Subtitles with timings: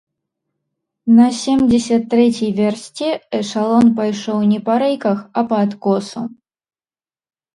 [1.17, 3.09] На семдзесят трэцяй вярсце
[3.39, 6.21] эшалон пайшоў не па рэйках, а па адкосу.